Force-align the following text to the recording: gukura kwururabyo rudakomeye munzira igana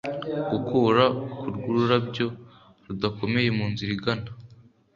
gukura 0.51 1.03
kwururabyo 1.53 2.25
rudakomeye 2.85 3.49
munzira 3.57 3.91
igana 3.97 4.29